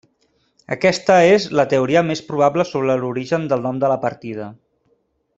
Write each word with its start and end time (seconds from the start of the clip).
Aquesta 0.75 1.17
és 1.33 1.43
la 1.59 1.65
teoria 1.73 2.03
més 2.07 2.23
probable 2.29 2.65
sobre 2.69 2.95
l'origen 3.03 3.45
del 3.51 3.61
nom 3.67 3.83
de 3.85 3.93
la 3.93 3.99
partida. 4.07 4.49